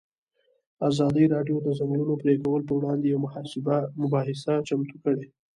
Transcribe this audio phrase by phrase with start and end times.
[0.89, 3.21] ازادي راډیو د د ځنګلونو پرېکول پر وړاندې یوه
[4.03, 5.25] مباحثه چمتو کړې.